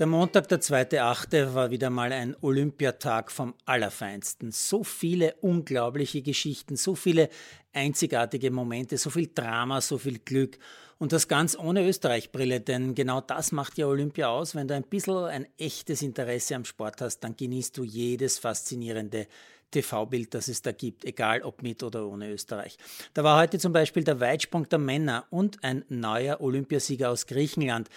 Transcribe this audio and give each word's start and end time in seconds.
Der 0.00 0.06
Montag, 0.06 0.48
der 0.48 0.62
2.8. 0.62 1.52
war 1.52 1.70
wieder 1.70 1.90
mal 1.90 2.10
ein 2.10 2.34
Olympiatag 2.40 3.30
vom 3.30 3.52
Allerfeinsten. 3.66 4.50
So 4.50 4.82
viele 4.82 5.34
unglaubliche 5.42 6.22
Geschichten, 6.22 6.76
so 6.76 6.94
viele 6.94 7.28
einzigartige 7.74 8.50
Momente, 8.50 8.96
so 8.96 9.10
viel 9.10 9.28
Drama, 9.34 9.82
so 9.82 9.98
viel 9.98 10.18
Glück. 10.20 10.58
Und 10.96 11.12
das 11.12 11.28
ganz 11.28 11.54
ohne 11.54 11.86
Österreich-Brille, 11.86 12.62
denn 12.62 12.94
genau 12.94 13.20
das 13.20 13.52
macht 13.52 13.76
ja 13.76 13.88
Olympia 13.88 14.28
aus. 14.28 14.54
Wenn 14.54 14.68
du 14.68 14.74
ein 14.74 14.84
bisschen 14.84 15.26
ein 15.26 15.46
echtes 15.58 16.00
Interesse 16.00 16.54
am 16.56 16.64
Sport 16.64 17.02
hast, 17.02 17.20
dann 17.20 17.36
genießt 17.36 17.76
du 17.76 17.84
jedes 17.84 18.38
faszinierende 18.38 19.26
TV-Bild, 19.70 20.32
das 20.32 20.48
es 20.48 20.62
da 20.62 20.72
gibt, 20.72 21.04
egal 21.04 21.42
ob 21.42 21.62
mit 21.62 21.82
oder 21.82 22.06
ohne 22.06 22.30
Österreich. 22.32 22.78
Da 23.12 23.22
war 23.22 23.38
heute 23.38 23.58
zum 23.58 23.74
Beispiel 23.74 24.02
der 24.02 24.18
Weitsprung 24.18 24.66
der 24.66 24.78
Männer 24.78 25.26
und 25.28 25.62
ein 25.62 25.84
neuer 25.90 26.40
Olympiasieger 26.40 27.10
aus 27.10 27.26
Griechenland 27.26 27.90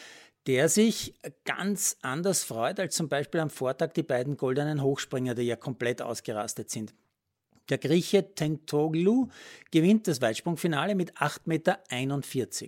der 0.47 0.69
sich 0.69 1.13
ganz 1.45 1.97
anders 2.01 2.43
freut 2.43 2.79
als 2.79 2.95
zum 2.95 3.09
Beispiel 3.09 3.39
am 3.39 3.49
Vortag 3.49 3.93
die 3.93 4.03
beiden 4.03 4.37
goldenen 4.37 4.81
Hochspringer, 4.81 5.35
die 5.35 5.43
ja 5.43 5.55
komplett 5.55 6.01
ausgerastet 6.01 6.69
sind. 6.69 6.93
Der 7.69 7.77
Grieche 7.77 8.35
Tentoglu 8.35 9.29
gewinnt 9.71 10.09
das 10.09 10.21
Weitsprungfinale 10.21 10.95
mit 10.95 11.13
8,41 11.13 11.45
Meter. 11.45 11.79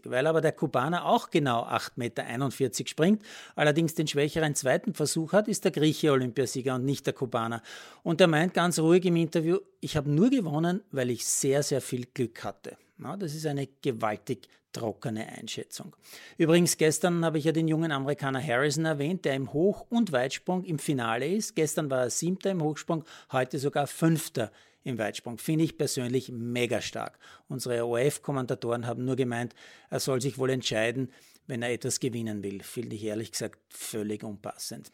Weil 0.05 0.25
aber 0.25 0.39
der 0.39 0.53
Kubaner 0.53 1.05
auch 1.05 1.29
genau 1.31 1.63
8,41 1.63 1.95
Meter 1.97 2.87
springt, 2.87 3.21
allerdings 3.55 3.93
den 3.93 4.07
schwächeren 4.07 4.55
zweiten 4.55 4.93
Versuch 4.93 5.33
hat, 5.33 5.49
ist 5.49 5.65
der 5.65 5.71
Grieche 5.71 6.13
Olympiasieger 6.13 6.75
und 6.75 6.85
nicht 6.85 7.05
der 7.05 7.13
Kubaner. 7.13 7.61
Und 8.03 8.21
er 8.21 8.27
meint 8.27 8.53
ganz 8.53 8.79
ruhig 8.79 9.03
im 9.05 9.17
Interview, 9.17 9.57
ich 9.81 9.97
habe 9.97 10.09
nur 10.09 10.29
gewonnen, 10.29 10.81
weil 10.91 11.09
ich 11.09 11.25
sehr, 11.25 11.61
sehr 11.61 11.81
viel 11.81 12.05
Glück 12.13 12.45
hatte. 12.45 12.77
Ja, 12.97 13.17
das 13.17 13.35
ist 13.35 13.45
eine 13.45 13.67
gewaltig 13.81 14.47
trockene 14.71 15.27
Einschätzung. 15.27 15.95
Übrigens, 16.37 16.77
gestern 16.77 17.25
habe 17.25 17.37
ich 17.37 17.45
ja 17.45 17.51
den 17.51 17.67
jungen 17.67 17.91
Amerikaner 17.91 18.41
Harrison 18.41 18.85
erwähnt, 18.85 19.25
der 19.25 19.35
im 19.35 19.53
Hoch- 19.53 19.85
und 19.89 20.11
Weitsprung 20.11 20.63
im 20.63 20.79
Finale 20.79 21.27
ist. 21.27 21.55
Gestern 21.55 21.89
war 21.89 22.03
er 22.03 22.09
siebter 22.09 22.51
im 22.51 22.61
Hochsprung, 22.61 23.03
heute 23.31 23.59
sogar 23.59 23.87
fünfter 23.87 24.51
im 24.83 24.97
Weitsprung. 24.97 25.37
Finde 25.37 25.65
ich 25.65 25.77
persönlich 25.77 26.31
mega 26.31 26.81
stark. 26.81 27.19
Unsere 27.47 27.85
ORF-Kommentatoren 27.85 28.85
haben 28.85 29.03
nur 29.03 29.15
gemeint, 29.15 29.55
er 29.89 29.99
soll 29.99 30.21
sich 30.21 30.37
wohl 30.37 30.49
entscheiden, 30.49 31.11
wenn 31.47 31.61
er 31.61 31.71
etwas 31.71 31.99
gewinnen 31.99 32.43
will. 32.43 32.61
Finde 32.63 32.95
ich 32.95 33.03
ehrlich 33.03 33.31
gesagt 33.31 33.59
völlig 33.69 34.23
unpassend. 34.23 34.91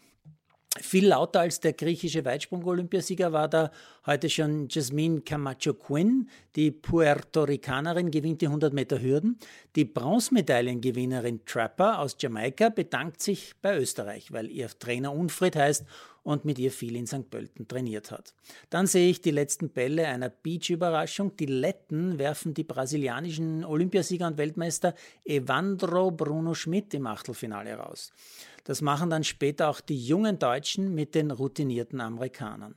Viel 0.79 1.07
lauter 1.07 1.41
als 1.41 1.59
der 1.59 1.73
griechische 1.73 2.23
Weitsprung-Olympiasieger 2.23 3.33
war 3.33 3.49
da 3.49 3.71
heute 4.05 4.29
schon 4.29 4.69
Jasmine 4.69 5.19
Camacho 5.19 5.73
Quinn. 5.73 6.29
Die 6.55 6.71
Puerto 6.71 7.43
Ricanerin 7.43 8.09
gewinnt 8.09 8.39
die 8.39 8.47
100 8.47 8.73
Meter 8.73 9.01
Hürden. 9.01 9.37
Die 9.75 9.83
Bronzemedaillengewinnerin 9.83 11.41
Trapper 11.45 11.99
aus 11.99 12.15
Jamaika 12.17 12.69
bedankt 12.69 13.21
sich 13.21 13.51
bei 13.61 13.77
Österreich, 13.77 14.31
weil 14.31 14.49
ihr 14.49 14.69
Trainer 14.69 15.11
Unfried 15.11 15.57
heißt 15.57 15.85
und 16.23 16.45
mit 16.45 16.57
ihr 16.57 16.71
viel 16.71 16.95
in 16.95 17.05
St. 17.07 17.29
Pölten 17.29 17.67
trainiert 17.67 18.11
hat. 18.11 18.33
Dann 18.69 18.87
sehe 18.87 19.09
ich 19.09 19.19
die 19.19 19.31
letzten 19.31 19.69
Bälle 19.69 20.07
einer 20.07 20.29
Beach-Überraschung. 20.29 21.35
Die 21.35 21.47
Letten 21.47 22.17
werfen 22.17 22.53
die 22.53 22.63
brasilianischen 22.63 23.65
Olympiasieger 23.65 24.27
und 24.27 24.37
Weltmeister 24.37 24.93
Evandro 25.25 26.11
Bruno 26.11 26.53
Schmidt 26.53 26.93
im 26.93 27.07
Achtelfinale 27.07 27.73
raus. 27.73 28.13
Das 28.63 28.81
machen 28.81 29.09
dann 29.09 29.23
später 29.23 29.69
auch 29.69 29.81
die 29.81 30.03
jungen 30.03 30.39
Deutschen 30.39 30.93
mit 30.93 31.15
den 31.15 31.31
routinierten 31.31 32.01
Amerikanern. 32.01 32.75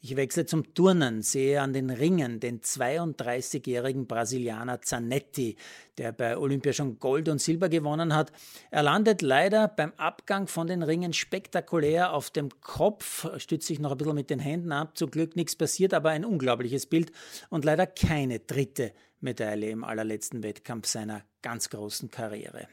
Ich 0.00 0.14
wechsle 0.14 0.46
zum 0.46 0.74
Turnen, 0.74 1.22
sehe 1.22 1.60
an 1.60 1.72
den 1.72 1.90
Ringen 1.90 2.38
den 2.38 2.60
32-jährigen 2.60 4.06
Brasilianer 4.06 4.80
Zanetti, 4.80 5.56
der 5.98 6.12
bei 6.12 6.38
Olympia 6.38 6.72
schon 6.72 7.00
Gold 7.00 7.28
und 7.28 7.40
Silber 7.40 7.68
gewonnen 7.68 8.14
hat. 8.14 8.30
Er 8.70 8.84
landet 8.84 9.22
leider 9.22 9.66
beim 9.66 9.92
Abgang 9.96 10.46
von 10.46 10.68
den 10.68 10.84
Ringen 10.84 11.12
spektakulär 11.12 12.12
auf 12.12 12.30
dem 12.30 12.60
Kopf, 12.60 13.28
stützt 13.40 13.66
sich 13.66 13.80
noch 13.80 13.90
ein 13.90 13.98
bisschen 13.98 14.14
mit 14.14 14.30
den 14.30 14.38
Händen 14.38 14.70
ab. 14.70 14.96
Zum 14.96 15.10
Glück 15.10 15.34
nichts 15.34 15.56
passiert, 15.56 15.92
aber 15.92 16.10
ein 16.10 16.24
unglaubliches 16.24 16.86
Bild 16.86 17.10
und 17.50 17.64
leider 17.64 17.88
keine 17.88 18.38
dritte 18.38 18.92
Medaille 19.20 19.70
im 19.70 19.82
allerletzten 19.82 20.44
Wettkampf 20.44 20.86
seiner 20.86 21.22
ganz 21.42 21.70
großen 21.70 22.08
Karriere. 22.08 22.68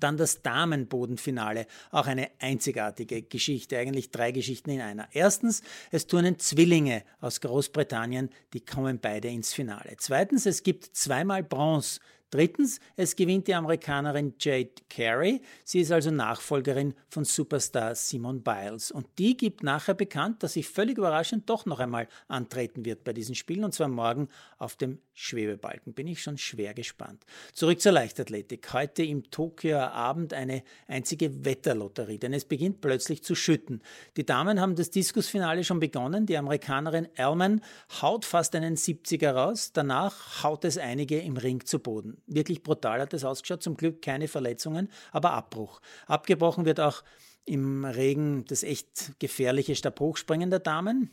Dann 0.00 0.16
das 0.16 0.40
Damenbodenfinale, 0.40 1.66
auch 1.90 2.06
eine 2.06 2.30
einzigartige 2.38 3.22
Geschichte, 3.22 3.78
eigentlich 3.78 4.10
drei 4.10 4.32
Geschichten 4.32 4.70
in 4.70 4.80
einer. 4.80 5.08
Erstens, 5.12 5.62
es 5.90 6.06
turnen 6.06 6.38
Zwillinge 6.38 7.04
aus 7.20 7.40
Großbritannien, 7.42 8.30
die 8.54 8.64
kommen 8.64 8.98
beide 8.98 9.28
ins 9.28 9.52
Finale. 9.52 9.94
Zweitens, 9.98 10.46
es 10.46 10.62
gibt 10.62 10.96
zweimal 10.96 11.42
Bronze 11.42 12.00
Drittens, 12.34 12.80
es 12.96 13.14
gewinnt 13.14 13.46
die 13.46 13.54
Amerikanerin 13.54 14.34
Jade 14.40 14.72
Carey. 14.90 15.40
Sie 15.64 15.78
ist 15.78 15.92
also 15.92 16.10
Nachfolgerin 16.10 16.94
von 17.08 17.24
Superstar 17.24 17.94
Simone 17.94 18.40
Biles. 18.40 18.90
Und 18.90 19.06
die 19.18 19.36
gibt 19.36 19.62
nachher 19.62 19.94
bekannt, 19.94 20.42
dass 20.42 20.54
sie 20.54 20.64
völlig 20.64 20.98
überraschend 20.98 21.48
doch 21.48 21.64
noch 21.64 21.78
einmal 21.78 22.08
antreten 22.26 22.84
wird 22.84 23.04
bei 23.04 23.12
diesen 23.12 23.36
Spielen, 23.36 23.62
und 23.62 23.72
zwar 23.72 23.86
morgen 23.86 24.28
auf 24.58 24.74
dem 24.74 24.98
Schwebebalken. 25.12 25.92
Bin 25.92 26.08
ich 26.08 26.22
schon 26.22 26.36
schwer 26.36 26.74
gespannt. 26.74 27.24
Zurück 27.52 27.80
zur 27.80 27.92
Leichtathletik. 27.92 28.72
Heute 28.72 29.04
im 29.04 29.30
Tokioer 29.30 29.92
Abend 29.92 30.34
eine 30.34 30.64
einzige 30.88 31.44
Wetterlotterie, 31.44 32.18
denn 32.18 32.32
es 32.32 32.46
beginnt 32.46 32.80
plötzlich 32.80 33.22
zu 33.22 33.36
schütten. 33.36 33.80
Die 34.16 34.26
Damen 34.26 34.60
haben 34.60 34.74
das 34.74 34.90
Diskusfinale 34.90 35.62
schon 35.62 35.78
begonnen. 35.78 36.26
Die 36.26 36.36
Amerikanerin 36.36 37.06
Elman 37.14 37.60
haut 38.02 38.24
fast 38.24 38.56
einen 38.56 38.74
70er 38.74 39.30
raus. 39.30 39.70
Danach 39.72 40.42
haut 40.42 40.64
es 40.64 40.78
einige 40.78 41.20
im 41.20 41.36
Ring 41.36 41.64
zu 41.64 41.78
Boden. 41.78 42.23
Wirklich 42.26 42.62
brutal 42.62 43.00
hat 43.00 43.14
es 43.14 43.24
ausgeschaut. 43.24 43.62
Zum 43.62 43.76
Glück 43.76 44.02
keine 44.02 44.28
Verletzungen, 44.28 44.88
aber 45.12 45.32
Abbruch. 45.32 45.80
Abgebrochen 46.06 46.64
wird 46.64 46.80
auch 46.80 47.02
im 47.44 47.84
Regen 47.84 48.44
das 48.46 48.62
echt 48.62 49.12
gefährliche 49.18 49.76
Stabhochspringen 49.76 50.50
der 50.50 50.60
Damen. 50.60 51.10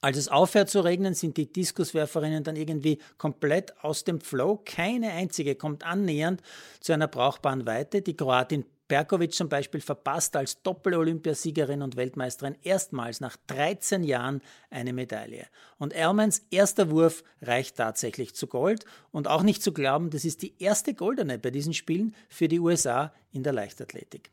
Als 0.00 0.16
es 0.16 0.28
aufhört 0.28 0.70
zu 0.70 0.80
regnen, 0.80 1.14
sind 1.14 1.36
die 1.36 1.52
Diskuswerferinnen 1.52 2.44
dann 2.44 2.54
irgendwie 2.54 2.98
komplett 3.16 3.76
aus 3.82 4.04
dem 4.04 4.20
Flow. 4.20 4.62
Keine 4.64 5.10
einzige 5.10 5.56
kommt 5.56 5.84
annähernd 5.84 6.40
zu 6.80 6.92
einer 6.92 7.08
brauchbaren 7.08 7.66
Weite. 7.66 8.00
Die 8.00 8.16
Kroatin 8.16 8.64
Perkovic 8.88 9.34
zum 9.34 9.48
Beispiel 9.48 9.80
verpasst 9.80 10.34
als 10.34 10.62
Doppel-Olympiasiegerin 10.62 11.82
und 11.82 11.96
Weltmeisterin 11.96 12.56
erstmals 12.62 13.20
nach 13.20 13.36
13 13.46 14.02
Jahren 14.02 14.40
eine 14.70 14.92
Medaille. 14.92 15.46
Und 15.78 15.92
Ermans 15.92 16.42
erster 16.50 16.90
Wurf 16.90 17.22
reicht 17.42 17.76
tatsächlich 17.76 18.34
zu 18.34 18.46
Gold 18.46 18.86
und 19.12 19.28
auch 19.28 19.42
nicht 19.42 19.62
zu 19.62 19.72
glauben, 19.72 20.10
das 20.10 20.24
ist 20.24 20.42
die 20.42 20.54
erste 20.58 20.94
goldene 20.94 21.38
bei 21.38 21.50
diesen 21.50 21.74
Spielen 21.74 22.14
für 22.28 22.48
die 22.48 22.60
USA 22.60 23.12
in 23.30 23.42
der 23.42 23.52
Leichtathletik. 23.52 24.30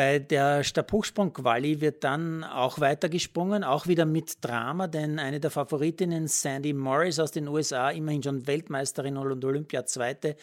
Bei 0.00 0.18
der 0.18 0.64
Stabhochsprung-Quali 0.64 1.82
wird 1.82 2.04
dann 2.04 2.42
auch 2.42 2.80
weitergesprungen, 2.80 3.62
auch 3.62 3.86
wieder 3.86 4.06
mit 4.06 4.42
Drama, 4.42 4.86
denn 4.86 5.18
eine 5.18 5.40
der 5.40 5.50
Favoritinnen, 5.50 6.26
Sandy 6.26 6.72
Morris 6.72 7.18
aus 7.18 7.32
den 7.32 7.46
USA, 7.46 7.90
immerhin 7.90 8.22
schon 8.22 8.46
Weltmeisterin 8.46 9.18
und 9.18 9.44
Olympia-Zweite, 9.44 10.36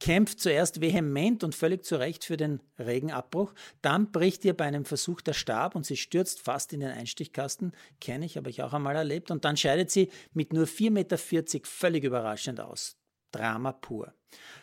kämpft 0.00 0.40
zuerst 0.40 0.80
vehement 0.80 1.44
und 1.44 1.54
völlig 1.54 1.84
zu 1.84 1.94
Recht 1.94 2.24
für 2.24 2.36
den 2.36 2.58
Regenabbruch. 2.76 3.54
Dann 3.82 4.10
bricht 4.10 4.44
ihr 4.44 4.54
bei 4.56 4.64
einem 4.64 4.84
Versuch 4.84 5.20
der 5.20 5.34
Stab 5.34 5.76
und 5.76 5.86
sie 5.86 5.96
stürzt 5.96 6.40
fast 6.40 6.72
in 6.72 6.80
den 6.80 6.90
Einstichkasten. 6.90 7.70
Kenne 8.00 8.26
ich, 8.26 8.36
habe 8.36 8.50
ich 8.50 8.64
auch 8.64 8.72
einmal 8.72 8.96
erlebt. 8.96 9.30
Und 9.30 9.44
dann 9.44 9.56
scheidet 9.56 9.92
sie 9.92 10.10
mit 10.32 10.52
nur 10.52 10.64
4,40 10.64 10.90
Meter 10.90 11.18
völlig 11.62 12.02
überraschend 12.02 12.58
aus. 12.58 12.96
Drama 13.34 13.72
pur. 13.72 14.12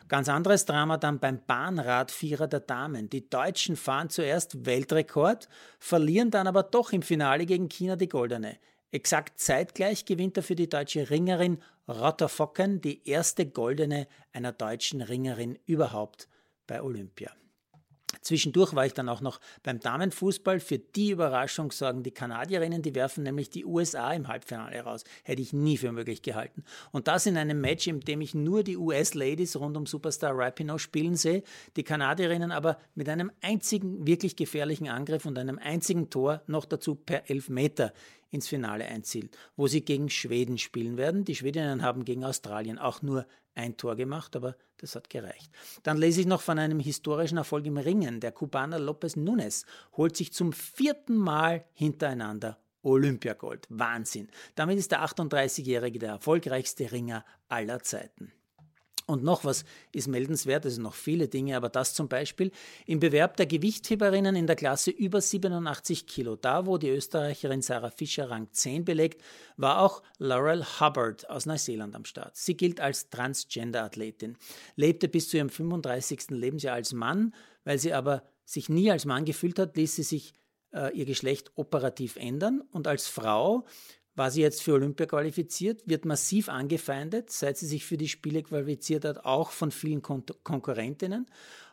Ganz 0.07 0.27
anderes 0.27 0.65
Drama 0.65 0.97
dann 0.97 1.19
beim 1.19 1.39
Bahnradvierer 1.45 2.47
der 2.47 2.59
Damen. 2.59 3.09
Die 3.09 3.29
Deutschen 3.29 3.75
fahren 3.75 4.09
zuerst 4.09 4.65
Weltrekord, 4.65 5.47
verlieren 5.79 6.31
dann 6.31 6.47
aber 6.47 6.63
doch 6.63 6.91
im 6.91 7.01
Finale 7.01 7.45
gegen 7.45 7.69
China 7.69 7.95
die 7.95 8.09
Goldene. 8.09 8.57
Exakt 8.91 9.39
zeitgleich 9.39 10.05
gewinnt 10.05 10.35
er 10.35 10.43
für 10.43 10.55
die 10.55 10.67
deutsche 10.67 11.09
Ringerin 11.09 11.61
Rotter 11.87 12.29
Focken 12.29 12.81
die 12.81 13.07
erste 13.07 13.45
Goldene 13.45 14.07
einer 14.33 14.51
deutschen 14.51 15.01
Ringerin 15.01 15.57
überhaupt 15.65 16.27
bei 16.67 16.81
Olympia. 16.81 17.31
Zwischendurch 18.21 18.73
war 18.73 18.85
ich 18.85 18.93
dann 18.93 19.09
auch 19.09 19.21
noch 19.21 19.39
beim 19.63 19.79
Damenfußball. 19.79 20.59
Für 20.59 20.79
die 20.79 21.11
Überraschung 21.11 21.71
sorgen 21.71 22.03
die 22.03 22.11
Kanadierinnen, 22.11 22.81
die 22.81 22.95
werfen 22.95 23.23
nämlich 23.23 23.49
die 23.49 23.65
USA 23.65 24.13
im 24.13 24.27
Halbfinale 24.27 24.79
raus. 24.81 25.03
Hätte 25.23 25.41
ich 25.41 25.53
nie 25.53 25.77
für 25.77 25.91
möglich 25.91 26.21
gehalten. 26.21 26.63
Und 26.91 27.07
das 27.07 27.25
in 27.25 27.37
einem 27.37 27.59
Match, 27.59 27.87
in 27.87 27.99
dem 27.99 28.21
ich 28.21 28.33
nur 28.35 28.63
die 28.63 28.77
US-Ladies 28.77 29.55
rund 29.55 29.75
um 29.75 29.85
Superstar 29.85 30.37
Rapinoe 30.37 30.79
spielen 30.79 31.15
sehe, 31.15 31.43
die 31.75 31.83
Kanadierinnen 31.83 32.51
aber 32.51 32.77
mit 32.95 33.09
einem 33.09 33.31
einzigen 33.41 34.05
wirklich 34.05 34.35
gefährlichen 34.35 34.87
Angriff 34.87 35.25
und 35.25 35.37
einem 35.37 35.59
einzigen 35.59 36.09
Tor 36.09 36.41
noch 36.47 36.65
dazu 36.65 36.95
per 36.95 37.29
Elfmeter 37.29 37.93
ins 38.31 38.47
Finale 38.47 38.85
einziehen, 38.85 39.29
wo 39.55 39.67
sie 39.67 39.81
gegen 39.81 40.09
Schweden 40.09 40.57
spielen 40.57 40.97
werden. 40.97 41.25
Die 41.25 41.35
Schwedinnen 41.35 41.83
haben 41.83 42.05
gegen 42.05 42.23
Australien 42.23 42.79
auch 42.79 43.01
nur 43.01 43.27
ein 43.55 43.77
Tor 43.77 43.95
gemacht, 43.95 44.35
aber 44.35 44.55
das 44.77 44.95
hat 44.95 45.09
gereicht. 45.09 45.51
Dann 45.83 45.97
lese 45.97 46.21
ich 46.21 46.27
noch 46.27 46.41
von 46.41 46.59
einem 46.59 46.79
historischen 46.79 47.37
Erfolg 47.37 47.65
im 47.65 47.77
Ringen. 47.77 48.19
Der 48.19 48.31
Kubaner 48.31 48.79
Lopez 48.79 49.15
Nunes 49.15 49.65
holt 49.95 50.15
sich 50.17 50.33
zum 50.33 50.53
vierten 50.53 51.15
Mal 51.15 51.65
hintereinander 51.73 52.57
Olympiagold. 52.83 53.67
Wahnsinn. 53.69 54.29
Damit 54.55 54.77
ist 54.77 54.91
der 54.91 55.03
38-Jährige 55.05 55.99
der 55.99 56.09
erfolgreichste 56.09 56.91
Ringer 56.91 57.25
aller 57.47 57.83
Zeiten. 57.83 58.31
Und 59.11 59.25
noch 59.25 59.43
was 59.43 59.65
ist 59.91 60.07
meldenswert, 60.07 60.63
es 60.63 60.75
sind 60.75 60.83
noch 60.83 60.93
viele 60.93 61.27
Dinge, 61.27 61.57
aber 61.57 61.67
das 61.67 61.93
zum 61.93 62.07
Beispiel 62.07 62.49
im 62.85 63.01
Bewerb 63.01 63.35
der 63.35 63.45
Gewichtheberinnen 63.45 64.37
in 64.37 64.47
der 64.47 64.55
Klasse 64.55 64.89
über 64.89 65.19
87 65.19 66.07
Kilo, 66.07 66.37
da 66.37 66.65
wo 66.65 66.77
die 66.77 66.87
Österreicherin 66.87 67.61
Sarah 67.61 67.89
Fischer 67.89 68.29
Rang 68.29 68.47
10 68.53 68.85
belegt, 68.85 69.21
war 69.57 69.81
auch 69.81 70.01
Laurel 70.17 70.63
Hubbard 70.79 71.29
aus 71.29 71.45
Neuseeland 71.45 71.93
am 71.93 72.05
Start. 72.05 72.37
Sie 72.37 72.55
gilt 72.55 72.79
als 72.79 73.09
Transgender-Athletin, 73.09 74.37
lebte 74.77 75.09
bis 75.09 75.27
zu 75.27 75.35
ihrem 75.35 75.49
35. 75.49 76.29
Lebensjahr 76.29 76.75
als 76.75 76.93
Mann, 76.93 77.33
weil 77.65 77.79
sie 77.79 77.91
aber 77.91 78.23
sich 78.45 78.69
nie 78.69 78.89
als 78.91 79.03
Mann 79.03 79.25
gefühlt 79.25 79.59
hat, 79.59 79.75
ließ 79.75 79.93
sie 79.93 80.03
sich 80.03 80.33
äh, 80.73 80.95
ihr 80.97 81.05
Geschlecht 81.05 81.51
operativ 81.55 82.15
ändern 82.15 82.61
und 82.71 82.87
als 82.87 83.07
Frau 83.07 83.65
war 84.15 84.31
sie 84.31 84.41
jetzt 84.41 84.61
für 84.61 84.73
Olympia 84.73 85.05
qualifiziert, 85.05 85.81
wird 85.87 86.05
massiv 86.05 86.49
angefeindet, 86.49 87.31
seit 87.31 87.57
sie 87.57 87.67
sich 87.67 87.85
für 87.85 87.97
die 87.97 88.09
Spiele 88.09 88.43
qualifiziert 88.43 89.05
hat, 89.05 89.25
auch 89.25 89.51
von 89.51 89.71
vielen 89.71 90.01
Kon 90.01 90.23
Konkurrentinnen. 90.43 91.27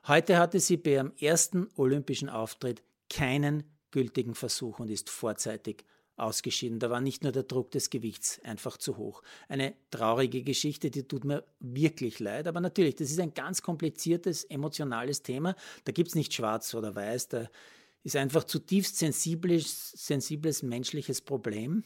Heute 0.07 0.39
hatte 0.39 0.61
sie 0.61 0.77
bei 0.77 0.93
ihrem 0.93 1.13
ersten 1.21 1.69
olympischen 1.77 2.29
Auftritt 2.29 2.83
keinen 3.11 3.65
gültigen 3.91 4.35
Versuch 4.35 4.79
und 4.79 4.91
ist 4.91 5.11
vorzeitig 5.11 5.85
ausgeschieden. 6.17 6.79
Da 6.79 6.91
war 6.91 7.01
nicht 7.01 7.23
nur 7.23 7.33
der 7.33 7.45
Druck 7.45 7.71
des 7.71 7.91
Gewichts 7.91 8.41
einfach 8.45 8.77
zu 8.77 8.97
hoch. 8.97 9.23
Eine 9.49 9.75
traurige 9.91 10.43
Geschichte, 10.43 10.91
die 10.91 11.07
tut 11.07 11.25
mir 11.25 11.45
wirklich 11.61 12.19
leid. 12.19 12.47
Aber 12.47 12.61
natürlich, 12.61 12.97
das 12.97 13.11
ist 13.11 13.21
ein 13.21 13.35
ganz 13.35 13.63
kompliziertes, 13.63 14.45
emotionales 14.45 15.23
Thema. 15.23 15.55
Da 15.85 15.93
gibt 15.93 16.09
es 16.09 16.15
nicht 16.15 16.35
schwarz 16.35 16.75
oder 16.75 16.95
weiß. 16.95 17.29
Da 17.29 17.51
ist 18.03 18.17
einfach 18.17 18.45
zutiefst 18.45 18.99
sensibles, 18.99 19.93
sensibles 19.93 20.63
menschliches 20.63 21.21
Problem. 21.21 21.85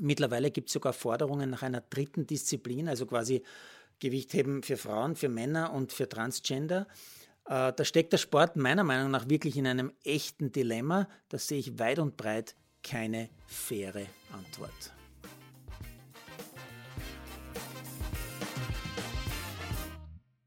Mittlerweile 0.00 0.50
gibt 0.50 0.68
es 0.68 0.72
sogar 0.72 0.92
Forderungen 0.92 1.50
nach 1.50 1.62
einer 1.62 1.80
dritten 1.80 2.26
Disziplin, 2.26 2.88
also 2.88 3.06
quasi 3.06 3.42
Gewichtheben 3.98 4.62
für 4.62 4.76
Frauen, 4.76 5.16
für 5.16 5.28
Männer 5.28 5.72
und 5.72 5.92
für 5.92 6.08
Transgender. 6.08 6.86
Äh, 7.44 7.72
da 7.72 7.84
steckt 7.84 8.12
der 8.12 8.18
Sport 8.18 8.56
meiner 8.56 8.84
Meinung 8.84 9.10
nach 9.10 9.28
wirklich 9.28 9.56
in 9.56 9.66
einem 9.66 9.92
echten 10.04 10.50
Dilemma. 10.52 11.08
Da 11.28 11.38
sehe 11.38 11.58
ich 11.58 11.78
weit 11.78 11.98
und 11.98 12.16
breit 12.16 12.56
keine 12.82 13.28
faire 13.46 14.06
Antwort. 14.32 14.92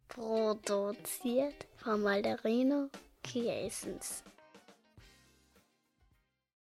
Produziert 0.08 1.68
von 1.78 2.02
Malderino 2.02 2.90
Kiesens. 3.24 4.24